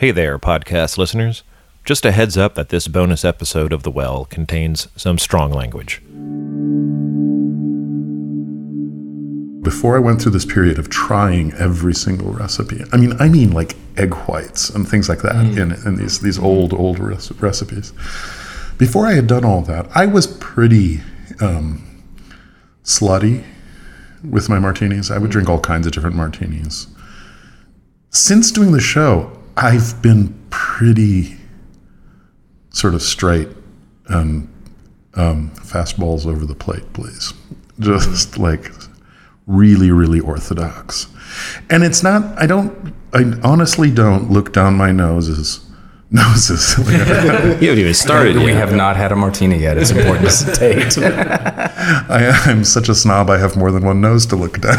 [0.00, 1.42] Hey there, podcast listeners.
[1.84, 6.00] Just a heads up that this bonus episode of The Well contains some strong language.
[9.62, 13.52] Before I went through this period of trying every single recipe, I mean, I mean
[13.52, 17.92] like egg whites and things like that in, in these these old old rec- recipes.
[18.78, 21.02] Before I had done all that, I was pretty
[21.42, 22.02] um,
[22.84, 23.44] slutty
[24.24, 25.10] with my martinis.
[25.10, 26.86] I would drink all kinds of different martinis.
[28.08, 31.36] Since doing the show, I've been pretty
[32.70, 33.48] sort of straight
[34.06, 34.48] and
[35.14, 37.34] um, fastballs over the plate, please.
[37.78, 38.70] Just like
[39.46, 41.08] really, really orthodox.
[41.68, 45.66] And it's not, I don't, I honestly don't look down my noses.
[46.10, 46.76] Noses.
[46.78, 49.78] You haven't even started We have not had a martini yet.
[49.78, 50.98] It's important to state.
[50.98, 54.76] I, I'm such a snob, I have more than one nose to look down.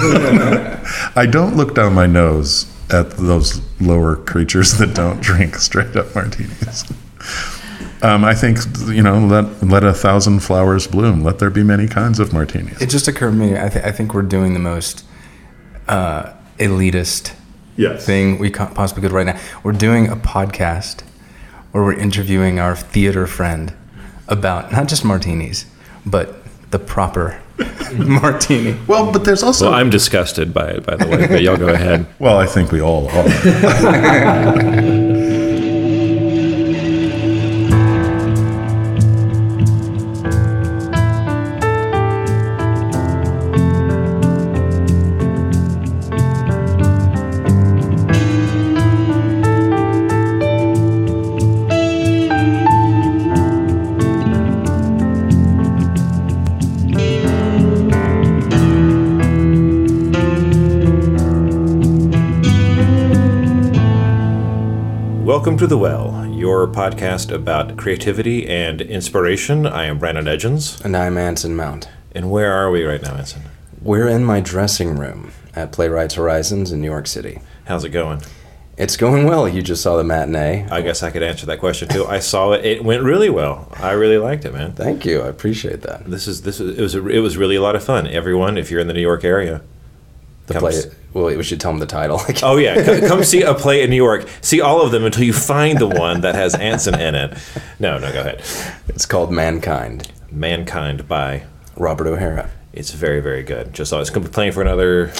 [1.15, 6.13] I don't look down my nose at those lower creatures that don't drink straight up
[6.15, 6.83] martinis.
[8.03, 8.57] Um, I think,
[8.87, 11.23] you know, let, let a thousand flowers bloom.
[11.23, 12.81] Let there be many kinds of martinis.
[12.81, 13.55] It just occurred to me.
[13.55, 15.05] I, th- I think we're doing the most
[15.87, 17.33] uh, elitist
[17.77, 18.05] Yes.
[18.05, 19.39] thing we co- possibly could right now.
[19.63, 21.01] We're doing a podcast
[21.71, 23.73] where we're interviewing our theater friend
[24.27, 25.65] about not just martinis,
[26.05, 27.41] but the proper
[27.97, 28.77] martini.
[28.87, 29.65] Well, but there's also.
[29.65, 32.05] Well, I'm disgusted by it, by the way, but y'all go ahead.
[32.19, 33.23] Well, I think we all are.
[65.41, 69.65] Welcome to The Well, your podcast about creativity and inspiration.
[69.65, 70.79] I am Brandon Edgens.
[70.81, 71.89] And I'm Anson Mount.
[72.11, 73.41] And where are we right now, Anson?
[73.81, 77.39] We're in my dressing room at Playwrights Horizons in New York City.
[77.65, 78.21] How's it going?
[78.77, 79.49] It's going well.
[79.49, 80.67] You just saw the matinee.
[80.69, 82.05] I guess I could answer that question too.
[82.05, 83.67] I saw it; it went really well.
[83.77, 84.73] I really liked it, man.
[84.73, 85.21] Thank you.
[85.21, 86.05] I appreciate that.
[86.05, 88.05] This is this is it was a, it was really a lot of fun.
[88.05, 89.63] Everyone, if you're in the New York area,
[90.45, 90.81] The Come play.
[91.13, 92.21] Well, we should tell them the title.
[92.43, 94.27] oh yeah, c- come see a play in New York.
[94.41, 97.37] See all of them until you find the one that has Anson in it.
[97.79, 98.39] No, no, go ahead.
[98.87, 100.11] It's called Mankind.
[100.31, 101.43] Mankind by.
[101.77, 102.49] Robert O'Hara.
[102.73, 103.73] It's very very good.
[103.73, 105.11] Just saw it's going to be playing for another.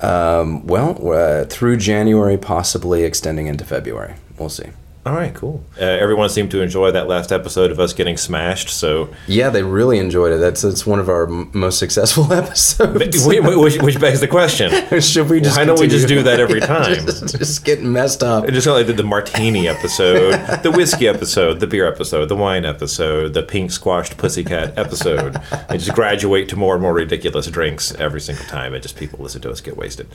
[0.00, 4.14] Um, well, uh, through January, possibly extending into February.
[4.38, 4.68] We'll see.
[5.08, 5.64] All right, cool.
[5.80, 8.68] Uh, everyone seemed to enjoy that last episode of us getting smashed.
[8.68, 10.36] So, Yeah, they really enjoyed it.
[10.36, 13.26] That's it's one of our m- most successful episodes.
[13.26, 14.70] Wait, wait, which, which begs the question:
[15.00, 15.56] Should we just?
[15.56, 16.92] Why don't we just do that every time?
[17.06, 18.44] just, just getting messed up.
[18.44, 20.32] It just like did the martini episode,
[20.62, 25.80] the whiskey episode, the beer episode, the wine episode, the pink squashed pussycat episode, and
[25.80, 28.74] just graduate to more and more ridiculous drinks every single time.
[28.74, 30.06] And just people listen to us get wasted.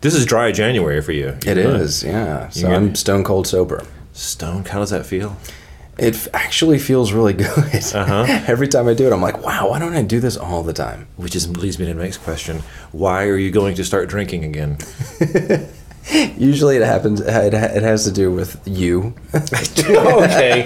[0.00, 1.36] This is dry January for you.
[1.46, 2.48] It is, yeah.
[2.48, 2.74] So Yeah.
[2.76, 3.84] I'm stone cold sober.
[4.12, 4.64] Stone.
[4.66, 5.36] How does that feel?
[5.98, 7.48] It actually feels really good.
[7.94, 8.24] Uh-huh.
[8.46, 10.72] Every time I do it, I'm like, wow, why don't I do this all the
[10.72, 11.06] time?
[11.16, 12.62] Which is leads me to the next question:
[12.92, 14.78] Why are you going to start drinking again?
[16.36, 20.64] Usually it happens, it, it has to do with you okay.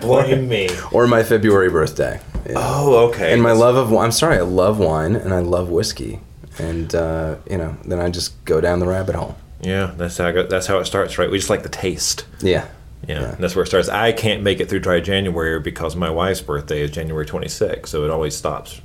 [0.00, 0.68] Blame me.
[0.92, 2.20] or my February birthday.
[2.46, 2.52] Yeah.
[2.56, 3.32] Oh, okay.
[3.32, 4.04] and my love of wine.
[4.06, 6.20] I'm sorry, I love wine and I love whiskey.
[6.58, 9.36] And, uh, you know, then I just go down the rabbit hole.
[9.62, 11.30] Yeah, that's how I go, that's how it starts, right?
[11.30, 12.26] We just like the taste.
[12.40, 12.66] Yeah.
[13.08, 13.88] Yeah, and that's where it starts.
[13.88, 18.04] I can't make it through dry January because my wife's birthday is January 26th, so
[18.04, 18.80] it always stops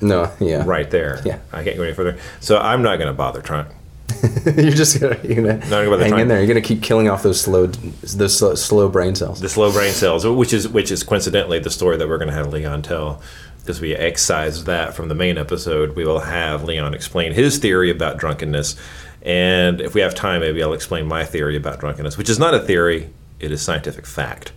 [0.00, 0.64] No, yeah.
[0.66, 1.20] right there.
[1.24, 1.38] Yeah.
[1.52, 2.16] I can't go any further.
[2.40, 3.66] So I'm not going to bother trying.
[4.56, 6.20] you're just gonna, you're gonna Not about hang time.
[6.20, 6.38] in there.
[6.38, 9.38] You're gonna keep killing off those slow, those slow, slow brain cells.
[9.42, 12.34] The slow brain cells, which is which is coincidentally the story that we're going to
[12.34, 13.20] have Leon tell,
[13.60, 15.94] because we excised that from the main episode.
[15.94, 18.76] We will have Leon explain his theory about drunkenness,
[19.22, 22.54] and if we have time, maybe I'll explain my theory about drunkenness, which is not
[22.54, 23.10] a theory;
[23.40, 24.52] it is scientific fact.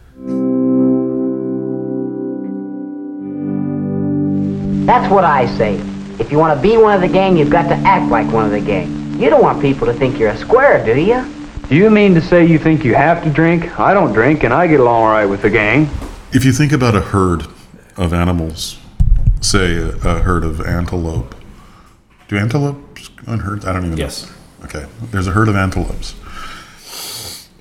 [4.86, 5.76] That's what I say.
[6.20, 8.46] If you want to be one of the gang, you've got to act like one
[8.46, 9.20] of the gang.
[9.20, 11.26] You don't want people to think you're a square, do you?
[11.70, 13.80] Do you mean to say you think you have to drink?
[13.80, 15.90] I don't drink, and I get along all right with the gang.
[16.34, 17.46] If you think about a herd
[17.96, 18.78] of animals,
[19.40, 21.36] say a, a herd of antelope,
[22.28, 23.66] do antelopes go in herds?
[23.66, 24.26] I don't even Yes.
[24.26, 24.32] know.
[24.64, 26.16] Okay, there's a herd of antelopes.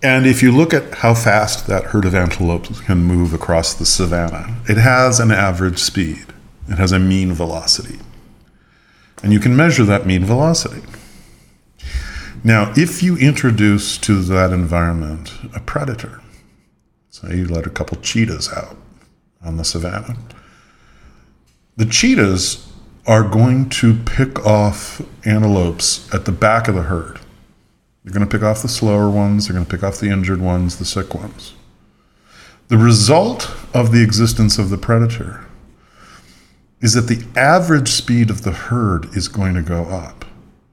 [0.03, 3.85] And if you look at how fast that herd of antelopes can move across the
[3.85, 6.27] savannah, it has an average speed.
[6.69, 7.99] It has a mean velocity.
[9.23, 10.83] And you can measure that mean velocity.
[12.43, 16.23] Now, if you introduce to that environment a predator,
[17.11, 18.79] so you let a couple cheetahs out
[19.43, 20.17] on the savannah,
[21.77, 22.70] the cheetahs
[23.07, 27.19] are going to pick off antelopes at the back of the herd.
[28.05, 30.41] They're going to pick off the slower ones, they're going to pick off the injured
[30.41, 31.55] ones, the sick ones.
[32.69, 35.45] The result of the existence of the predator
[36.81, 40.25] is that the average speed of the herd is going to go up.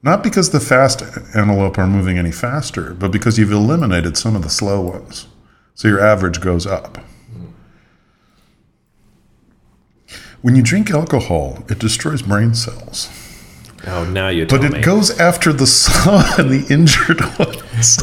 [0.02, 1.02] Not because the fast
[1.34, 5.26] antelope are moving any faster, but because you've eliminated some of the slow ones.
[5.74, 6.98] So your average goes up.
[10.42, 13.08] When you drink alcohol, it destroys brain cells.
[13.86, 14.80] Oh, now you But it me.
[14.80, 17.98] goes after the slow and the injured ones.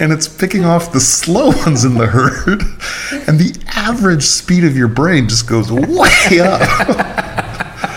[0.00, 2.62] and it's picking off the slow ones in the herd.
[3.28, 6.60] And the average speed of your brain just goes way up.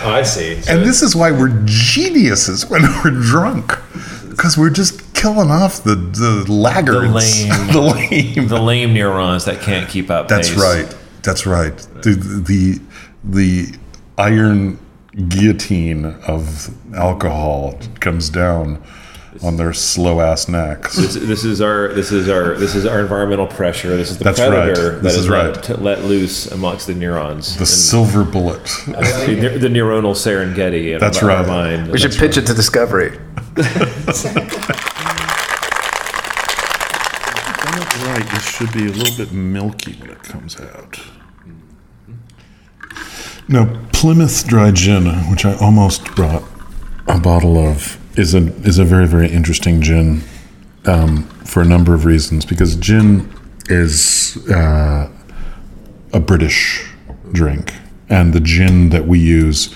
[0.03, 0.61] oh, I see.
[0.61, 3.73] So And this is why we're geniuses when we're drunk.
[4.29, 7.11] Because we're just killing off the, the laggards.
[7.13, 7.67] lame.
[7.71, 8.47] the lame.
[8.47, 10.27] the lame neurons that can't keep up.
[10.27, 10.59] That's pace.
[10.59, 10.95] right.
[11.23, 11.75] That's right.
[12.03, 12.11] The,
[12.45, 12.81] the,
[13.25, 13.73] the
[14.17, 14.79] iron
[15.29, 18.83] guillotine of alcohol comes down
[19.43, 20.95] on their slow ass necks.
[20.95, 23.97] This, this is our this is our this is our environmental pressure.
[23.97, 25.47] This is the That's predator that This is is right.
[25.53, 27.57] let, to let loose amongst the neurons.
[27.57, 28.63] The silver bullet.
[28.85, 31.47] the, the neuronal Serengeti in That's our, right.
[31.47, 31.91] mind.
[31.91, 33.17] We should pitch it to Discovery.
[38.05, 38.25] right.
[38.33, 40.99] It should be a little bit milky when it comes out.
[43.47, 46.43] Now, Plymouth Dry Gin, which I almost brought
[47.07, 50.21] a bottle of, is a is a very very interesting gin
[50.85, 52.45] um, for a number of reasons.
[52.45, 53.31] Because gin
[53.69, 55.09] is uh,
[56.13, 56.89] a British
[57.31, 57.73] drink,
[58.09, 59.73] and the gin that we use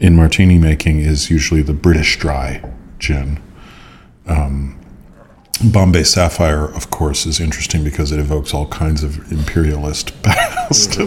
[0.00, 2.62] in martini making is usually the British dry
[2.98, 3.40] gin.
[5.62, 10.98] Bombay Sapphire, of course, is interesting because it evokes all kinds of imperialist past.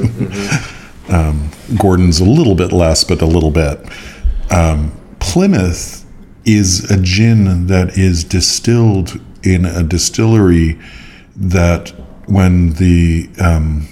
[1.09, 3.80] Um, Gordon's a little bit less, but a little bit.
[4.51, 6.06] Um, Plymouth
[6.45, 10.80] is a gin that is distilled in a distillery
[11.36, 11.89] that
[12.25, 13.88] when the um,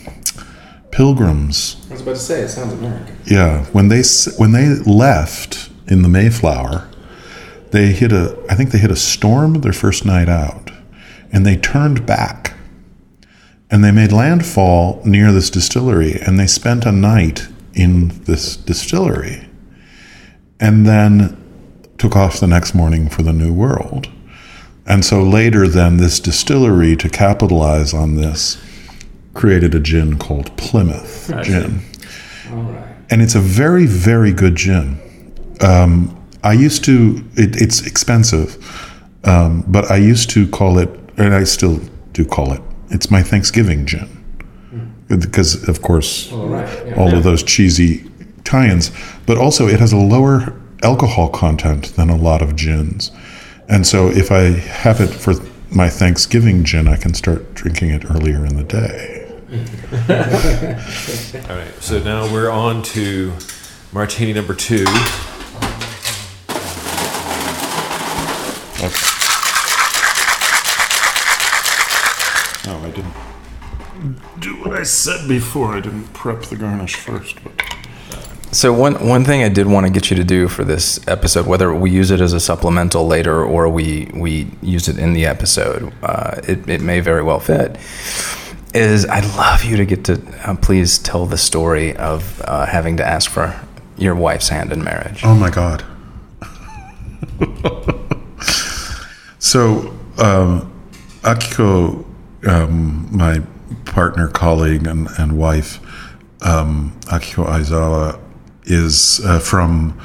[0.91, 3.17] pilgrims I was about to say, it sounds American.
[3.25, 4.01] yeah, when they
[4.37, 6.89] when they left in the Mayflower,
[7.71, 10.71] they hit a I think they hit a storm their first night out,
[11.31, 12.54] and they turned back,
[13.75, 19.49] and they made landfall near this distillery, and they spent a night in this distillery,
[20.61, 21.35] and then
[21.97, 24.07] took off the next morning for the New World.
[24.85, 28.57] And so later, then, this distillery, to capitalize on this,
[29.33, 31.81] created a gin called Plymouth Gin
[33.09, 34.97] and it's a very very good gin.
[35.59, 37.21] Um, I used to.
[37.35, 38.57] It, it's expensive,
[39.25, 41.81] um, but I used to call it, and I still
[42.13, 42.61] do call it.
[42.89, 44.07] It's my Thanksgiving gin.
[44.69, 45.19] Hmm.
[45.19, 48.09] Because, of course, oh, all of those cheesy
[48.43, 48.91] tie-ins.
[49.25, 50.53] But also, it has a lower
[50.83, 53.11] alcohol content than a lot of gins,
[53.67, 55.33] and so if I have it for
[55.71, 59.23] my Thanksgiving gin, I can start drinking it earlier in the day.
[61.49, 63.33] All right, so now we're on to
[63.91, 64.85] martini number two.
[68.77, 69.14] Oh,
[72.95, 73.13] didn't
[74.39, 75.75] do what I said before.
[75.77, 77.37] I didn't prep the garnish first.
[77.43, 77.51] But
[78.51, 81.45] So one one thing I did want to get you to do for this episode,
[81.47, 85.25] whether we use it as a supplemental later or we we use it in the
[85.25, 87.77] episode, uh, it it may very well fit.
[88.73, 92.97] Is I'd love you to get to uh, please tell the story of uh, having
[92.97, 93.53] to ask for
[93.97, 95.21] your wife's hand in marriage.
[95.23, 95.83] oh my god.
[99.39, 100.71] so um,
[101.23, 102.03] Akiko,
[102.45, 103.41] um, my
[103.85, 105.79] partner, colleague, and, and wife,
[106.41, 108.19] um, Akiko Aizawa,
[108.65, 109.99] is uh, from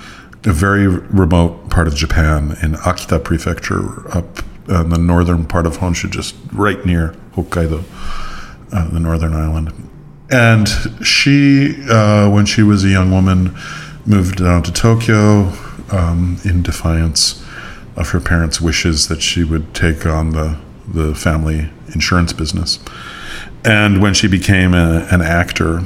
[0.44, 5.78] a very remote part of Japan in Akita Prefecture, up in the northern part of
[5.78, 7.85] Honshu, just right near Hokkaido,
[8.73, 9.73] uh, the northern island.
[10.30, 10.68] And
[11.04, 13.56] she, uh, when she was a young woman,
[14.06, 15.52] moved down to Tokyo
[15.90, 17.44] um, in defiance
[17.97, 20.59] of her parents' wishes that she would take on the,
[20.92, 22.78] the family insurance business.
[23.64, 25.82] And when she became a, an actor,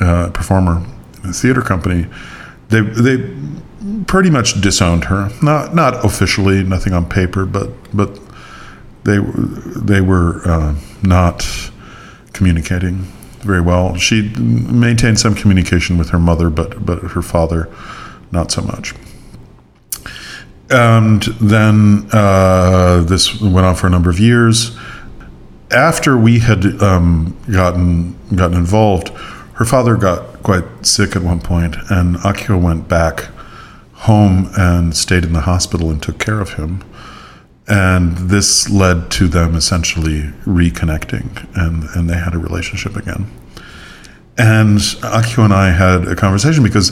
[0.00, 0.84] uh, performer
[1.22, 2.06] in a theater company,
[2.68, 3.18] they, they
[4.06, 5.30] pretty much disowned her.
[5.42, 8.18] Not not officially, nothing on paper, but but
[9.04, 11.70] they they were uh, not
[12.32, 13.06] communicating
[13.40, 13.96] very well.
[13.96, 17.68] She maintained some communication with her mother, but but her father,
[18.30, 18.94] not so much.
[20.72, 24.76] And then uh, this went on for a number of years.
[25.70, 29.08] After we had um, gotten gotten involved,
[29.54, 33.28] her father got quite sick at one point, and Akiko went back
[33.92, 36.82] home and stayed in the hospital and took care of him.
[37.68, 43.30] And this led to them essentially reconnecting, and, and they had a relationship again.
[44.38, 46.90] And Akiko and I had a conversation because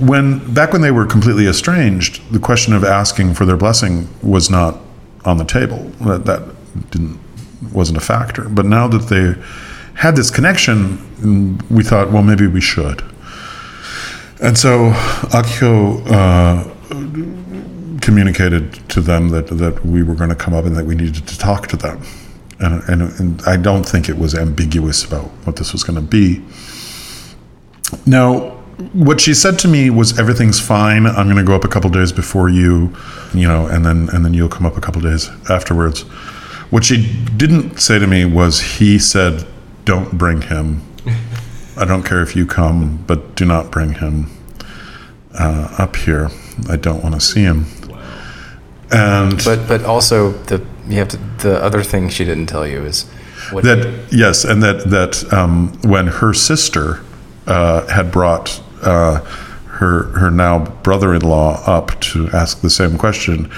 [0.00, 4.48] when back when they were completely estranged, the question of asking for their blessing was
[4.48, 4.78] not
[5.24, 5.78] on the table.
[6.00, 7.20] That, that didn't
[7.72, 8.48] wasn't a factor.
[8.48, 9.34] But now that they
[9.94, 13.02] had this connection, we thought, well, maybe we should.
[14.42, 14.90] And so
[15.32, 20.84] Akiko uh, communicated to them that, that we were going to come up and that
[20.84, 22.02] we needed to talk to them.
[22.60, 26.02] And, and, and I don't think it was ambiguous about what this was going to
[26.02, 26.42] be.
[28.04, 28.55] Now,
[28.92, 31.06] what she said to me was everything's fine.
[31.06, 32.94] I'm going to go up a couple days before you,
[33.32, 36.02] you know, and then and then you'll come up a couple days afterwards.
[36.70, 39.46] What she didn't say to me was he said,
[39.84, 40.82] "Don't bring him.
[41.76, 44.30] I don't care if you come, but do not bring him
[45.38, 46.30] uh, up here.
[46.68, 47.66] I don't want to see him."
[48.92, 52.84] And But but also the you have to the other thing she didn't tell you
[52.84, 53.04] is
[53.50, 57.02] what that yes, and that that um, when her sister
[57.46, 59.20] uh, had brought uh,
[59.78, 63.50] her her now brother-in-law up to ask the same question,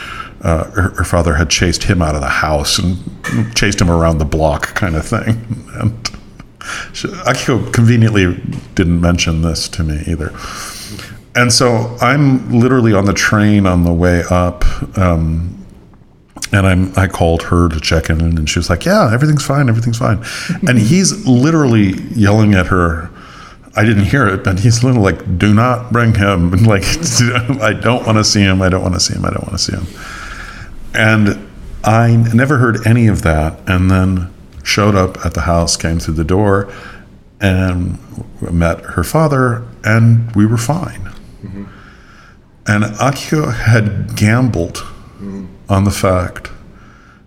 [0.42, 2.96] uh, her, her father had chased him out of the house and
[3.56, 5.64] chased him around the block, kind of thing.
[5.78, 6.10] And
[6.92, 8.34] she, Akiko conveniently
[8.74, 10.32] didn't mention this to me either.
[11.36, 14.64] And so I'm literally on the train on the way up.
[14.98, 15.64] Um,
[16.52, 19.68] and I'm, I called her to check in, and she was like, "Yeah, everything's fine,
[19.68, 20.24] everything's fine."
[20.66, 23.10] and he's literally yelling at her.
[23.76, 26.84] I didn't hear it, but he's little like, "Do not bring him." And like,
[27.60, 28.62] I don't want to see him.
[28.62, 29.24] I don't want to see him.
[29.24, 29.86] I don't want to see him.
[30.94, 31.48] And
[31.84, 33.58] I never heard any of that.
[33.66, 34.32] And then
[34.62, 36.72] showed up at the house, came through the door,
[37.40, 37.98] and
[38.40, 41.00] met her father, and we were fine.
[41.42, 41.64] Mm-hmm.
[42.66, 45.46] And Akiko had gambled mm-hmm.
[45.68, 46.50] on the fact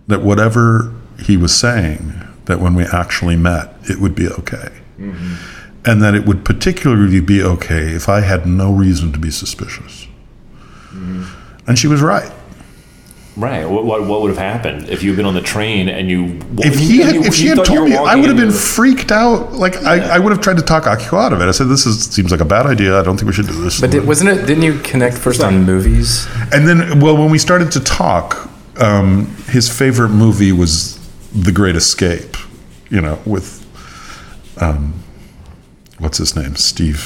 [0.08, 2.14] that whatever he was saying,
[2.46, 4.70] that when we actually met, it would be okay.
[5.00, 5.61] Mm-hmm.
[5.84, 10.08] And that it would particularly be okay if I had no reason to be suspicious.
[10.94, 12.32] And she was right.
[13.38, 13.66] Right.
[13.68, 16.40] What, what, what would have happened if you'd been on the train and you?
[16.58, 19.12] If he had, you- if she had told me, I would have been into- freaked
[19.12, 19.54] out.
[19.54, 21.46] Like I, I would have tried to talk Akiko out of it.
[21.46, 23.00] I said, "This is seems like a bad idea.
[23.00, 24.46] I don't think we should do this." But did, wasn't it?
[24.46, 26.28] Didn't you connect first on movies?
[26.52, 28.50] And then, well, when we started to talk,
[28.82, 31.00] um, his favorite movie was
[31.32, 32.36] The Great Escape.
[32.90, 33.66] You know, with
[34.62, 34.94] um,
[36.12, 37.00] what's his name, Steve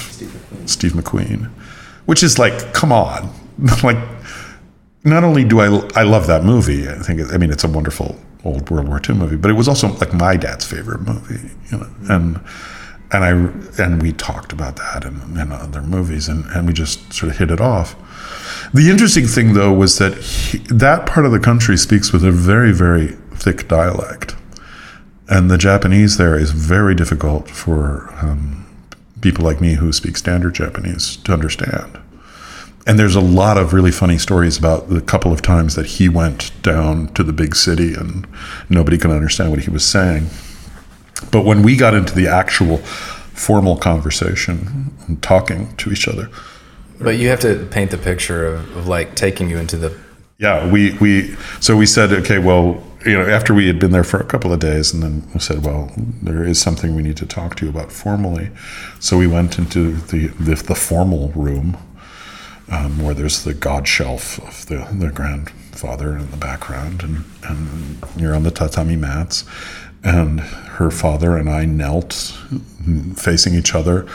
[0.65, 1.45] Steve McQueen,
[2.07, 3.31] which is like, come on,
[3.83, 3.97] like.
[5.07, 8.19] Not only do I I love that movie, I think I mean it's a wonderful
[8.43, 11.77] old World War II movie, but it was also like my dad's favorite movie, you
[11.77, 12.39] know, and
[13.11, 17.13] and I and we talked about that and, and other movies, and, and we just
[17.13, 17.95] sort of hit it off.
[18.73, 22.31] The interesting thing, though, was that he, that part of the country speaks with a
[22.31, 24.35] very, very thick dialect,
[25.29, 28.64] and the Japanese there is very difficult for um,
[29.25, 31.97] people like me who speak standard Japanese to understand.
[32.85, 36.07] And there's a lot of really funny stories about the couple of times that he
[36.07, 38.27] went down to the big city and
[38.69, 40.27] nobody could understand what he was saying.
[41.31, 42.77] But when we got into the actual
[43.33, 46.29] formal conversation and talking to each other,
[47.01, 49.97] But you have to paint the picture of, of like taking you into the.
[50.37, 54.03] yeah, we we so we said, okay, well, you know, after we had been there
[54.03, 57.17] for a couple of days, and then we said, well, there is something we need
[57.17, 58.49] to talk to you about formally.
[58.99, 61.77] So we went into the the, the formal room,
[62.71, 68.03] um, where there's the god shelf of the the grandfather in the background, and and
[68.17, 69.45] you're on the tatami mats,
[70.03, 72.13] and her father and I knelt,
[73.15, 74.07] facing each other,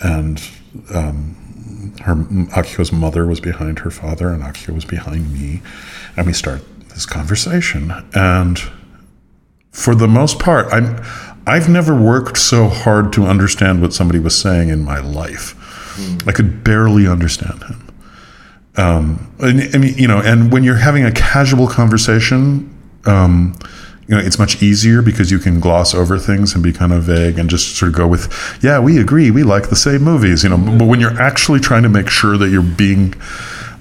[0.00, 0.40] and
[2.00, 5.62] her Akiko's mother was behind her father, and Akiko was behind me,
[6.16, 6.62] and we start
[6.94, 7.92] this conversation.
[8.14, 8.58] And
[9.70, 11.02] for the most part, I'm
[11.46, 15.56] I've never worked so hard to understand what somebody was saying in my life.
[16.26, 17.88] I could barely understand him.
[18.76, 22.72] Um, and, I mean, you know, and when you're having a casual conversation,
[23.04, 23.54] um,
[24.06, 27.02] you know, it's much easier because you can gloss over things and be kind of
[27.02, 30.44] vague and just sort of go with, yeah, we agree, we like the same movies,
[30.44, 30.58] you know.
[30.78, 33.14] But when you're actually trying to make sure that you're being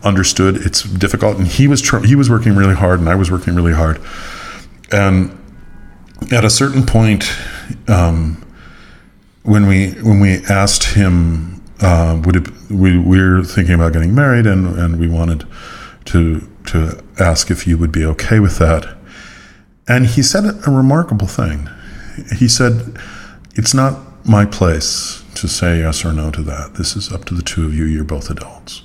[0.03, 1.37] understood, it's difficult.
[1.37, 3.99] And he was tr- he was working really hard, and I was working really hard.
[4.91, 5.37] And
[6.31, 7.31] at a certain point,
[7.87, 8.43] um,
[9.43, 14.13] when we when we asked him, uh, would it, we we were thinking about getting
[14.13, 15.45] married, and and we wanted
[16.05, 18.97] to to ask if you would be okay with that.
[19.87, 21.69] And he said a remarkable thing.
[22.37, 22.97] He said,
[23.55, 26.75] "It's not my place to say yes or no to that.
[26.75, 27.85] This is up to the two of you.
[27.85, 28.83] You're both adults."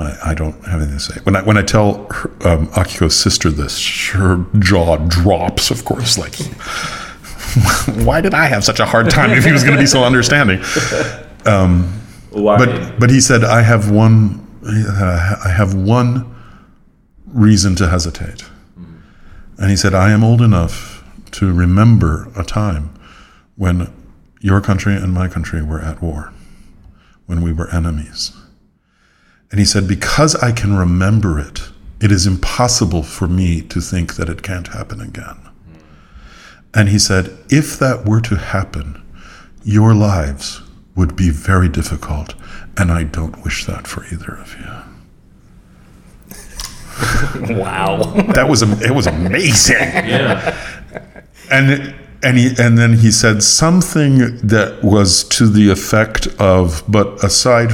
[0.00, 1.20] I, I don't have anything to say.
[1.24, 5.70] When I when I tell her, um, Akiko's sister this, her jaw drops.
[5.70, 6.34] Of course, like,
[8.06, 10.02] why did I have such a hard time if he was going to be so
[10.04, 10.60] understanding?
[12.30, 12.58] Why?
[12.58, 14.46] But but he said, I have one.
[14.64, 16.34] Uh, I have one
[17.26, 18.44] reason to hesitate,
[19.58, 22.90] and he said, I am old enough to remember a time
[23.56, 23.92] when
[24.40, 26.32] your country and my country were at war,
[27.26, 28.32] when we were enemies.
[29.50, 34.14] And he said, because I can remember it, it is impossible for me to think
[34.14, 35.36] that it can't happen again.
[36.72, 39.02] And he said, if that were to happen,
[39.64, 40.62] your lives
[40.94, 42.34] would be very difficult,
[42.76, 44.66] and I don't wish that for either of you.
[47.56, 48.02] Wow.
[48.34, 49.76] That was it was amazing.
[49.78, 50.54] Yeah.
[51.50, 57.24] And and he and then he said something that was to the effect of, but
[57.24, 57.72] aside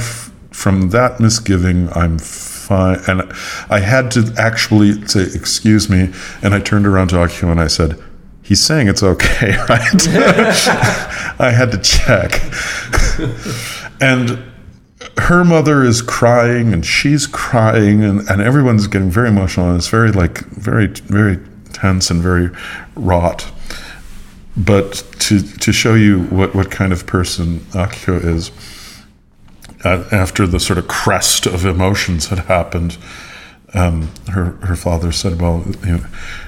[0.57, 2.99] from that misgiving, I'm fine.
[3.07, 3.31] And
[3.69, 6.11] I had to actually say, "Excuse me,"
[6.41, 8.01] and I turned around to Akiko and I said.
[8.41, 10.07] He's saying it's okay, right?
[11.37, 12.41] I had to check.
[13.99, 14.41] and
[15.17, 19.89] her mother is crying and she's crying and, and everyone's getting very emotional and it's
[19.89, 21.39] very like very very
[21.73, 22.49] tense and very
[22.95, 23.51] wrought
[24.55, 28.49] but to to show you what what kind of person Akiko is
[29.87, 32.97] after the sort of crest of emotions had happened
[33.73, 36.05] um, her her father said, "Well, you know,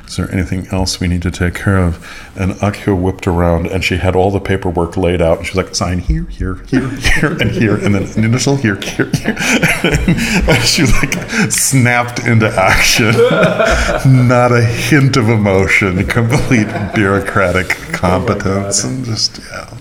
[0.08, 1.98] is there anything else we need to take care of?"
[2.36, 5.40] And Akiko whipped around, and she had all the paperwork laid out.
[5.40, 8.56] And she was like, "Sign here, here, here, here, and here, and then an initial
[8.56, 9.36] here, here, here."
[9.84, 13.12] and she like snapped into action.
[14.28, 19.78] Not a hint of emotion, complete bureaucratic competence, and just yeah.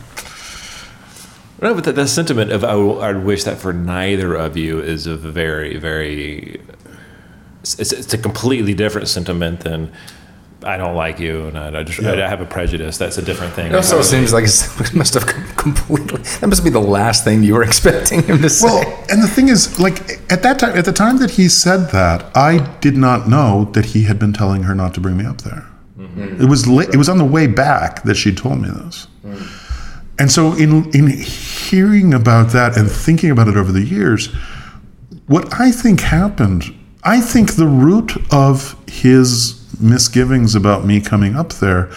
[1.60, 4.56] No, but the, the sentiment of oh, I would I'd wish that for neither of
[4.56, 6.60] you is a very, very.
[7.62, 9.92] It's, it's- it's a completely different sentiment than
[10.62, 12.98] I don't like you and I, I just I, have a prejudice.
[12.98, 13.66] That's a different thing.
[13.66, 14.44] It also seems like
[14.80, 16.20] it must have completely.
[16.40, 18.66] That must be the last thing you were expecting him to say.
[18.66, 21.90] Well, and the thing is, like at that time, at the time that he said
[21.90, 25.26] that, I did not know that he had been telling her not to bring me
[25.26, 25.64] up there.
[25.98, 26.42] Mm-hmm.
[26.42, 29.06] It was la- it was on the way back that she told me this.
[29.24, 29.64] Mm.
[30.18, 34.34] And so, in in hearing about that and thinking about it over the years,
[35.26, 36.64] what I think happened,
[37.04, 41.90] I think the root of his misgivings about me coming up there,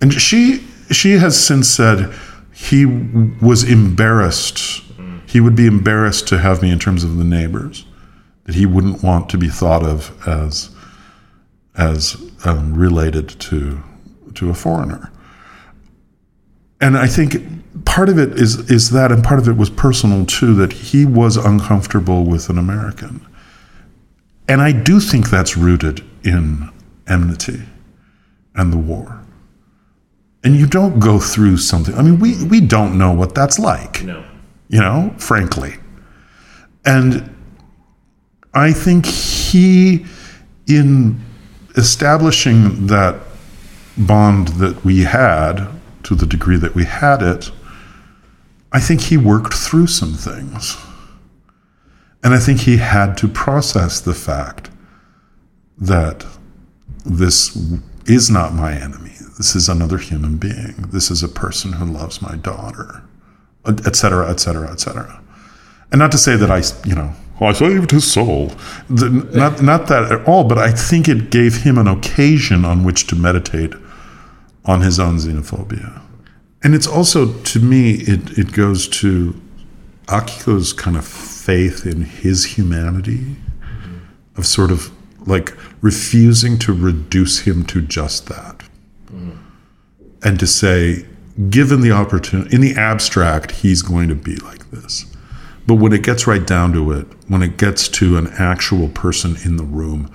[0.00, 2.14] and she she has since said
[2.52, 4.82] he was embarrassed.
[5.26, 7.84] He would be embarrassed to have me in terms of the neighbors,
[8.44, 10.70] that he wouldn't want to be thought of as
[11.76, 13.82] as um, related to
[14.34, 15.12] to a foreigner.
[16.80, 20.24] And I think part of it is is that, and part of it was personal
[20.24, 23.26] too, that he was uncomfortable with an American.
[24.48, 26.70] And I do think that's rooted in
[27.06, 27.62] enmity
[28.54, 29.20] and the war.
[30.44, 31.94] And you don't go through something.
[31.94, 34.02] I mean, we we don't know what that's like.
[34.04, 34.24] No.
[34.68, 35.74] You know, frankly.
[36.84, 37.34] And
[38.54, 40.06] I think he,
[40.66, 41.20] in
[41.76, 43.16] establishing that
[43.96, 45.68] bond that we had
[46.08, 47.50] to the degree that we had it,
[48.72, 50.78] I think he worked through some things.
[52.24, 54.70] And I think he had to process the fact
[55.76, 56.24] that
[57.04, 57.54] this
[58.06, 59.12] is not my enemy.
[59.36, 60.86] This is another human being.
[60.88, 63.02] This is a person who loves my daughter,
[63.66, 65.22] et cetera, et cetera, et cetera.
[65.92, 68.52] And not to say that I, you know, oh, I saved his soul.
[68.88, 72.82] The, not, not that at all, but I think it gave him an occasion on
[72.82, 73.74] which to meditate
[74.68, 76.00] on his own xenophobia.
[76.62, 79.40] And it's also, to me, it, it goes to
[80.06, 83.36] Akiko's kind of faith in his humanity,
[84.36, 84.92] of sort of
[85.26, 88.62] like refusing to reduce him to just that.
[89.06, 89.36] Mm-hmm.
[90.22, 91.06] And to say,
[91.48, 95.06] given the opportunity, in the abstract, he's going to be like this.
[95.66, 99.36] But when it gets right down to it, when it gets to an actual person
[99.44, 100.10] in the room,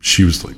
[0.00, 0.56] she was like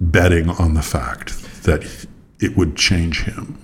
[0.00, 1.30] betting on the fact
[1.62, 2.06] that
[2.40, 3.58] it would change him.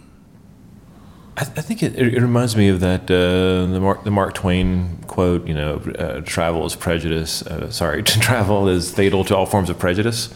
[1.36, 4.98] I, I think it, it reminds me of that uh, the Mark the Mark Twain
[5.06, 5.46] quote.
[5.46, 7.42] You know, uh, travel is prejudice.
[7.42, 10.34] Uh, sorry, to travel is fatal to all forms of prejudice.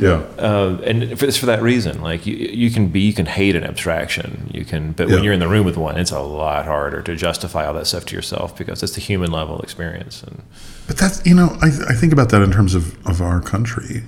[0.00, 0.24] Yeah.
[0.38, 2.02] Uh, and it's for that reason.
[2.02, 4.50] Like you, you can be, you can hate an abstraction.
[4.52, 5.14] You can, but Yeah.
[5.14, 7.86] when you're in the room with one, it's a lot harder to justify all that
[7.86, 10.24] stuff to yourself because it's the human level experience.
[10.24, 10.42] And
[10.88, 14.02] But that's you know I, I think about that in terms of, of our country,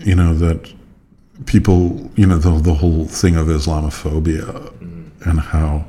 [0.00, 0.70] you know that
[1.46, 5.28] people you know the the whole thing of Islamophobia mm-hmm.
[5.28, 5.84] and how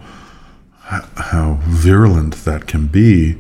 [1.16, 3.38] how virulent that can be,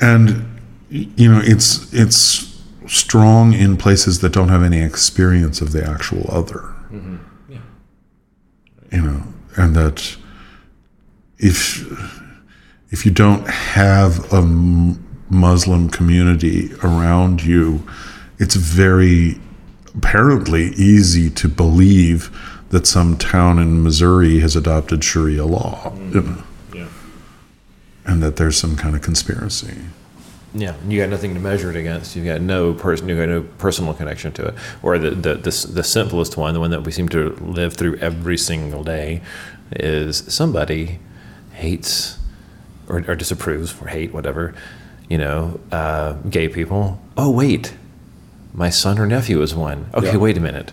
[0.00, 0.44] and
[0.88, 6.26] you know it's it's strong in places that don't have any experience of the actual
[6.28, 6.74] other.
[6.90, 7.16] Mm-hmm.
[7.48, 7.58] Yeah,
[8.90, 9.22] You know,
[9.56, 10.16] and that
[11.38, 11.86] if
[12.90, 14.42] if you don't have a
[15.30, 17.82] Muslim community around you,
[18.38, 19.40] it's very
[19.96, 22.30] apparently easy to believe
[22.70, 26.42] that some town in Missouri has adopted Sharia law, you know,
[26.74, 26.88] yeah,
[28.06, 29.76] and that there's some kind of conspiracy.
[30.54, 32.14] Yeah, you got nothing to measure it against.
[32.14, 34.54] You got no person, you got no personal connection to it.
[34.82, 37.96] Or the, the the the simplest one, the one that we seem to live through
[37.96, 39.22] every single day,
[39.72, 40.98] is somebody
[41.52, 42.18] hates
[42.88, 44.54] or, or disapproves or hate whatever,
[45.08, 47.00] you know, uh, gay people.
[47.16, 47.74] Oh wait,
[48.52, 49.86] my son or nephew is one.
[49.94, 50.72] Okay, wait a minute,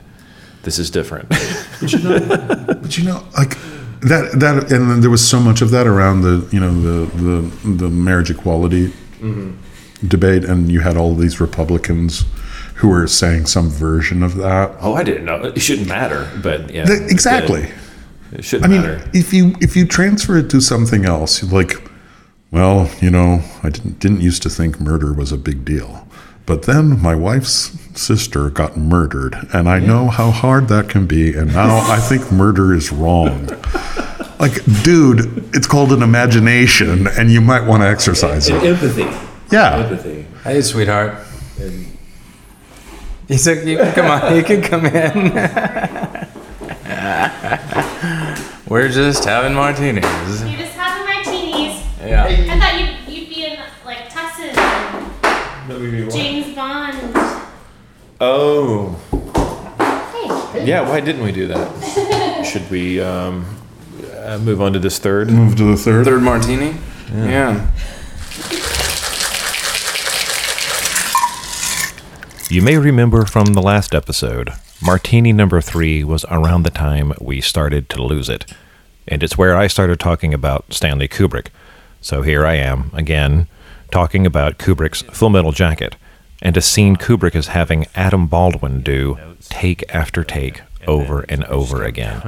[0.64, 1.30] this is different.
[1.80, 3.58] But you know, like
[4.02, 7.06] that that and then there was so much of that around the you know the
[7.18, 8.88] the, the marriage equality
[9.20, 10.08] mm-hmm.
[10.08, 12.26] debate, and you had all these Republicans
[12.76, 14.74] who were saying some version of that.
[14.80, 15.36] oh, I didn't know.
[15.44, 17.64] It shouldn't matter, but yeah, Th- exactly.
[17.64, 19.10] It, it shouldn't I mean, matter.
[19.14, 21.74] if you if you transfer it to something else, like,
[22.52, 26.08] well, you know, I didn't didn't used to think murder was a big deal,
[26.50, 31.32] but then my wife's sister got murdered, and I know how hard that can be,
[31.38, 33.46] and now I think murder is wrong.
[34.40, 38.64] Like, dude, it's called an imagination, and you might want to exercise it.
[38.64, 39.06] Empathy.
[39.52, 40.26] Yeah, Empathy.
[40.44, 41.20] Hey, sweetheart.
[43.28, 44.36] He said, "You can come on.
[44.36, 45.14] You can come in.
[48.68, 50.04] We're just having martinis."
[50.42, 51.84] You're just having martinis.
[52.04, 52.26] Yeah.
[52.26, 55.10] I thought you'd, you'd be in like Texas and
[55.70, 56.39] James Bond.
[58.22, 59.00] Oh.
[60.52, 60.66] Hey.
[60.66, 62.46] Yeah, why didn't we do that?
[62.52, 63.46] Should we um,
[64.18, 65.30] uh, move on to this third?
[65.30, 66.06] move to the third.
[66.06, 66.76] Third martini.
[67.14, 67.72] Yeah.
[72.50, 74.50] You may remember from the last episode,
[74.82, 78.52] Martini number three was around the time we started to lose it.
[79.08, 81.48] And it's where I started talking about Stanley Kubrick.
[82.02, 83.48] So here I am, again,
[83.92, 85.96] talking about Kubrick's Full Metal Jacket,
[86.42, 89.18] and a scene Kubrick is having Adam Baldwin do
[89.50, 92.22] take after take over and over again.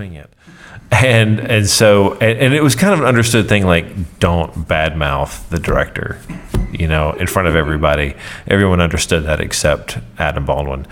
[0.91, 5.47] And and so and, and it was kind of an understood thing like don't badmouth
[5.49, 6.19] the director,
[6.71, 8.15] you know, in front of everybody.
[8.47, 10.85] Everyone understood that except Adam Baldwin.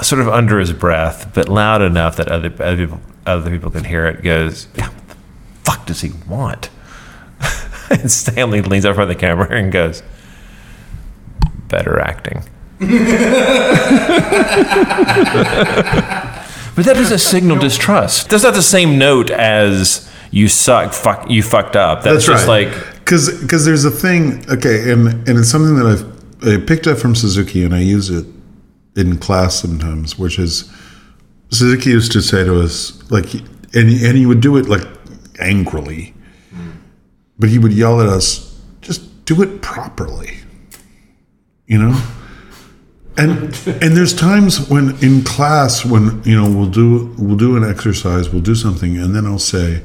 [0.00, 3.84] Sort of under his breath, but loud enough that other other people, other people can
[3.84, 4.22] hear it.
[4.22, 5.16] Goes, "Yeah, what the
[5.64, 6.70] fuck does he want?
[7.90, 10.02] and Stanley leans up front of the camera and goes,
[11.72, 12.44] better acting.
[16.74, 18.30] But that doesn't signal distrust.
[18.30, 22.02] That's not the same note as you suck, fuck, you fucked up.
[22.02, 26.48] That's, just like because because there's a thing okay and and it's something that I've
[26.48, 28.26] I picked up from Suzuki and I use it
[28.96, 30.70] in class sometimes which is
[31.50, 34.86] Suzuki used to say to us like and and he would do it like
[35.40, 36.14] angrily
[37.38, 40.38] but he would yell at us just do it properly
[41.66, 42.00] you know
[43.16, 47.68] and and there's times when in class when you know we'll do we'll do an
[47.68, 49.82] exercise we'll do something and then I'll say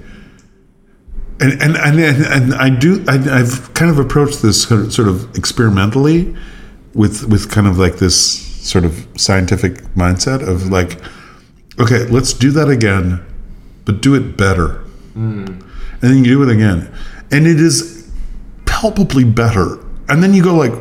[1.39, 5.07] and and and, and, I do I, I've kind of approached this sort of, sort
[5.07, 6.35] of experimentally
[6.93, 8.17] with with kind of like this
[8.67, 10.99] sort of scientific mindset of like
[11.79, 13.23] okay let's do that again
[13.85, 14.79] but do it better.
[15.13, 15.45] Hmm.
[15.45, 16.93] And then you do it again.
[17.31, 18.11] And it is
[18.65, 19.79] palpably better.
[20.09, 20.73] And then you go like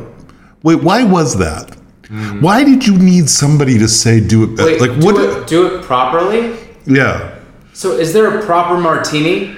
[0.63, 1.76] wait why was that
[2.09, 2.41] Mm-hmm.
[2.41, 5.47] why did you need somebody to say do it better Wait, like do what it,
[5.47, 6.55] do it properly.
[6.85, 7.35] yeah
[7.73, 9.55] So, is there a proper martini?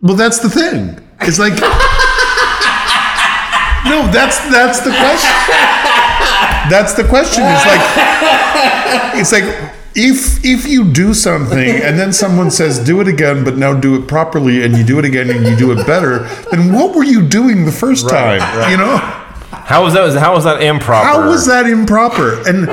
[0.00, 1.00] Well, that's the thing.
[1.22, 1.54] It's like
[3.86, 5.32] no, that's that's the question.
[6.68, 7.44] That's the question.
[7.46, 7.84] It's like
[9.20, 9.44] it's like
[9.94, 13.94] if if you do something and then someone says do it again, but now do
[13.94, 17.04] it properly, and you do it again and you do it better, then what were
[17.04, 18.40] you doing the first time?
[18.70, 18.98] You know,
[19.50, 20.16] how was that?
[20.18, 21.06] How was that improper?
[21.06, 22.46] how was that improper?
[22.48, 22.66] And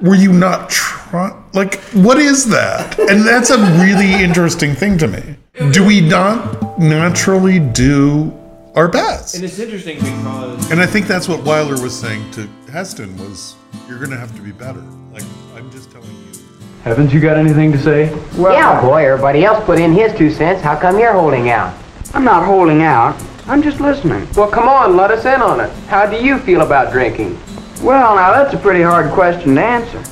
[0.00, 1.42] were you not trying?
[1.52, 2.98] Like, what is that?
[2.98, 5.36] And that's a really interesting thing to me.
[5.72, 8.32] Do we not naturally do
[8.74, 9.36] our best?
[9.36, 13.54] And it's interesting because And I think that's what Wyler was saying to Heston was,
[13.88, 14.82] you're going to have to be better.
[15.12, 16.40] Like, I'm just telling you.
[16.82, 18.12] Haven't you got anything to say?
[18.36, 20.60] Well, yeah, boy, everybody else put in his two cents.
[20.60, 21.72] How come you're holding out?
[22.12, 23.16] I'm not holding out.
[23.46, 24.26] I'm just listening.
[24.34, 25.70] Well, come on, let us in on it.
[25.86, 27.38] How do you feel about drinking?
[27.82, 30.02] Well, now that's a pretty hard question to answer.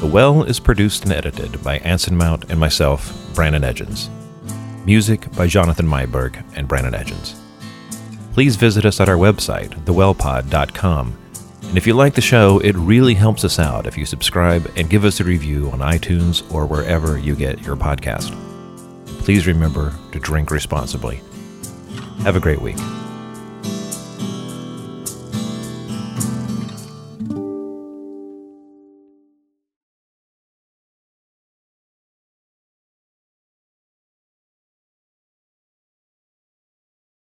[0.00, 4.10] The Well is produced and edited by Anson Mount and myself, Brandon Edgens.
[4.84, 7.40] Music by Jonathan Myberg and Brandon Edgens.
[8.34, 11.16] Please visit us at our website, thewellpod.com.
[11.62, 14.88] And if you like the show, it really helps us out if you subscribe and
[14.88, 18.34] give us a review on iTunes or wherever you get your podcast.
[19.28, 21.20] Please remember to drink responsibly.
[22.22, 22.78] Have a great week.